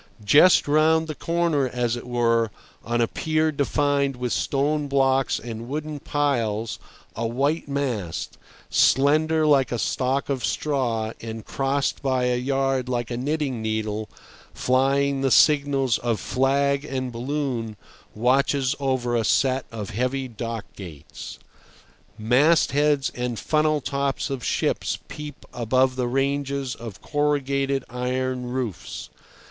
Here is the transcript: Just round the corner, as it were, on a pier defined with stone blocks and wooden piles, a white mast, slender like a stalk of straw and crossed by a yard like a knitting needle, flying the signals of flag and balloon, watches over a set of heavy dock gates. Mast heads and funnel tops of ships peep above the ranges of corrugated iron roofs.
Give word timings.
Just 0.25 0.67
round 0.67 1.05
the 1.07 1.13
corner, 1.13 1.67
as 1.67 1.95
it 1.95 2.07
were, 2.07 2.49
on 2.83 3.01
a 3.01 3.07
pier 3.07 3.51
defined 3.51 4.15
with 4.15 4.33
stone 4.33 4.87
blocks 4.87 5.37
and 5.37 5.69
wooden 5.69 5.99
piles, 5.99 6.79
a 7.15 7.27
white 7.27 7.67
mast, 7.69 8.39
slender 8.71 9.45
like 9.45 9.71
a 9.71 9.77
stalk 9.77 10.27
of 10.27 10.43
straw 10.43 11.11
and 11.21 11.45
crossed 11.45 12.01
by 12.01 12.23
a 12.23 12.35
yard 12.39 12.89
like 12.89 13.11
a 13.11 13.15
knitting 13.15 13.61
needle, 13.61 14.09
flying 14.55 15.21
the 15.21 15.29
signals 15.29 15.99
of 15.99 16.19
flag 16.19 16.83
and 16.83 17.11
balloon, 17.11 17.77
watches 18.15 18.73
over 18.79 19.15
a 19.15 19.23
set 19.23 19.67
of 19.71 19.91
heavy 19.91 20.27
dock 20.27 20.65
gates. 20.75 21.37
Mast 22.17 22.71
heads 22.71 23.11
and 23.13 23.37
funnel 23.37 23.81
tops 23.81 24.31
of 24.31 24.43
ships 24.43 24.97
peep 25.07 25.45
above 25.53 25.95
the 25.95 26.07
ranges 26.07 26.73
of 26.73 27.03
corrugated 27.03 27.85
iron 27.87 28.47
roofs. 28.49 29.11